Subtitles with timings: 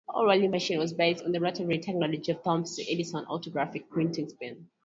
[0.09, 4.67] O'Reilly's machine was based on the rotary technology of Thomas Edison's autographic printing pen.